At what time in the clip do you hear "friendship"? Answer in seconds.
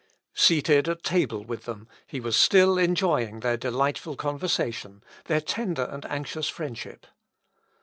6.49-7.05